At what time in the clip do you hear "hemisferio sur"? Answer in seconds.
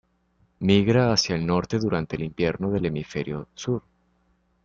2.87-3.83